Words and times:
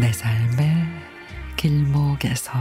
내 0.00 0.12
삶의 0.12 0.76
길목에서 1.56 2.52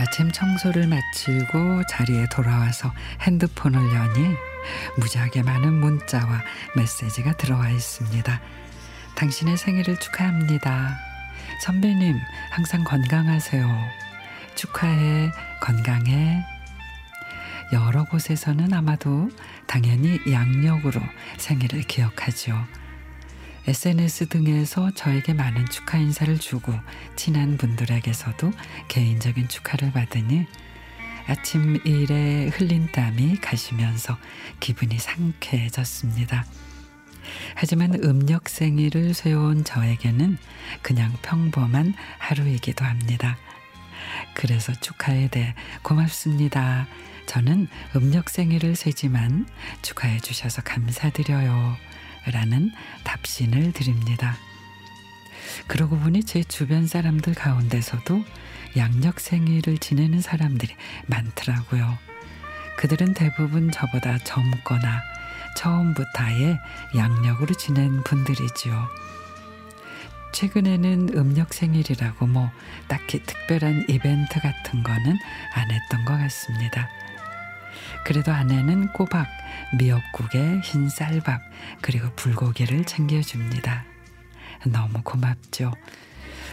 아침 0.00 0.32
청소를 0.32 0.86
마치고 0.86 1.84
자리에 1.84 2.24
돌아와서 2.32 2.90
핸드폰을 3.20 3.78
여니 3.94 4.34
무지하게 4.96 5.42
많은 5.42 5.74
문자와 5.74 6.40
메시지가 6.74 7.36
들어와 7.36 7.68
있습니다. 7.68 8.40
당신의 9.14 9.58
생일을 9.58 9.98
축하합니다. 9.98 10.96
선배님, 11.66 12.16
항상 12.50 12.82
건강하세요. 12.82 13.68
축하해, 14.54 15.32
건강해. 15.60 16.46
여러 17.74 18.04
곳에서는 18.04 18.72
아마도 18.72 19.28
당연히 19.66 20.18
양력으로 20.30 20.98
생일을 21.36 21.82
기억하죠. 21.82 22.58
SNS 23.70 24.26
등에서 24.30 24.90
저에게 24.96 25.32
많은 25.32 25.64
축하 25.66 25.96
인사를 25.96 26.40
주고 26.40 26.74
친한 27.14 27.56
분들에게서도 27.56 28.50
개인적인 28.88 29.46
축하를 29.46 29.92
받으니 29.92 30.44
아침 31.28 31.78
일에 31.84 32.48
흘린 32.48 32.90
땀이 32.90 33.36
가시면서 33.36 34.18
기분이 34.58 34.98
상쾌해졌습니다. 34.98 36.44
하지만 37.54 37.94
음력 38.02 38.48
생일을 38.48 39.14
세운 39.14 39.62
저에게는 39.62 40.36
그냥 40.82 41.12
평범한 41.22 41.94
하루이기도 42.18 42.84
합니다. 42.84 43.38
그래서 44.34 44.72
축하에 44.72 45.28
대해 45.28 45.54
고맙습니다. 45.84 46.88
저는 47.26 47.68
음력 47.94 48.30
생일을 48.30 48.74
세지만 48.74 49.46
축하해 49.82 50.18
주셔서 50.18 50.60
감사드려요. 50.62 51.99
라는 52.26 52.72
답신을 53.04 53.72
드립니다. 53.72 54.36
그러고 55.66 55.98
보니 55.98 56.24
제 56.24 56.42
주변 56.42 56.86
사람들 56.86 57.34
가운데서도 57.34 58.24
양력 58.76 59.20
생일을 59.20 59.78
지내는 59.78 60.20
사람들이 60.20 60.74
많더라고요. 61.06 61.98
그들은 62.76 63.14
대부분 63.14 63.70
저보다 63.70 64.18
젊거나 64.18 65.02
처음부터 65.56 66.08
아예 66.22 66.58
양력으로 66.96 67.54
지낸 67.54 68.02
분들이지요. 68.04 68.88
최근에는 70.32 71.10
음력 71.14 71.52
생일이라고 71.52 72.26
뭐 72.26 72.50
딱히 72.86 73.22
특별한 73.22 73.86
이벤트 73.88 74.40
같은 74.40 74.82
거는 74.82 75.18
안 75.54 75.70
했던 75.70 76.04
것 76.04 76.16
같습니다. 76.18 76.88
그래도 78.04 78.32
아내는 78.32 78.92
꼬박 78.92 79.26
미역국에 79.78 80.60
흰 80.60 80.88
쌀밥 80.88 81.40
그리고 81.80 82.10
불고기를 82.16 82.84
챙겨줍니다. 82.84 83.84
너무 84.66 85.02
고맙죠. 85.02 85.72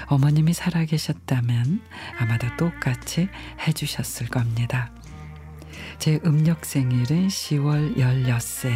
어머님이 0.06 0.54
살아계셨다면 0.54 1.82
아마도 2.20 2.48
똑같이 2.56 3.30
해주셨을 3.68 4.28
겁니다. 4.28 4.92
제 6.00 6.20
음력 6.26 6.66
생일은 6.66 7.28
10월 7.28 7.98
16세. 7.98 8.72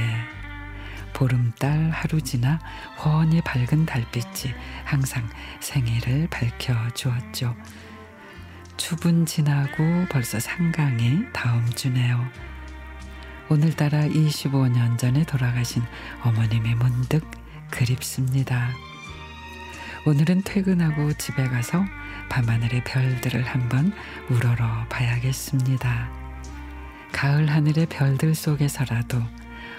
보름달 1.14 1.92
하루 1.92 2.22
지나 2.22 2.60
훤히 2.98 3.42
밝은 3.42 3.86
달빛이 3.86 4.54
항상 4.84 5.30
생일을 5.60 6.28
밝혀 6.30 6.74
주었죠. 6.94 7.56
추분 8.92 9.26
지나고 9.26 10.06
벌써 10.10 10.38
상강이 10.38 11.32
다음 11.32 11.66
주네요. 11.70 12.28
오늘따라 13.48 14.02
25년 14.02 14.98
전에 14.98 15.24
돌아가신 15.24 15.82
어머님이 16.24 16.76
문득 16.76 17.26
그립습니다. 17.70 18.68
오늘은 20.06 20.42
퇴근하고 20.42 21.14
집에 21.14 21.48
가서 21.48 21.86
밤하늘의 22.28 22.84
별들을 22.84 23.44
한번 23.44 23.94
우러러 24.30 24.86
봐야겠습니다. 24.90 26.10
가을 27.14 27.50
하늘의 27.50 27.86
별들 27.86 28.36
속에서라도 28.36 29.24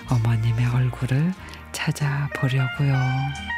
어머님의 0.08 0.68
얼굴을 0.68 1.34
찾아보려고요. 1.72 3.51